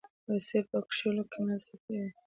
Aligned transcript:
رسۍ 0.27 0.59
په 0.69 0.77
کښلو 0.87 1.23
کې 1.31 1.37
مرسته 1.45 1.73
کوي. 1.83 2.09